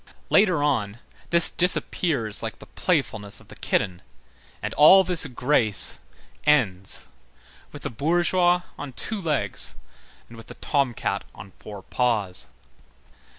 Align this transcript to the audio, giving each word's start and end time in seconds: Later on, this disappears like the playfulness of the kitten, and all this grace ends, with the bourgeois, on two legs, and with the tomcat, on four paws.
Later 0.31 0.63
on, 0.63 0.97
this 1.29 1.51
disappears 1.51 2.41
like 2.41 2.57
the 2.57 2.65
playfulness 2.65 3.39
of 3.39 3.49
the 3.49 3.55
kitten, 3.55 4.01
and 4.59 4.73
all 4.73 5.03
this 5.03 5.27
grace 5.27 5.99
ends, 6.43 7.05
with 7.71 7.83
the 7.83 7.91
bourgeois, 7.91 8.61
on 8.79 8.93
two 8.93 9.21
legs, 9.21 9.75
and 10.27 10.37
with 10.37 10.47
the 10.47 10.55
tomcat, 10.55 11.23
on 11.35 11.51
four 11.59 11.83
paws. 11.83 12.47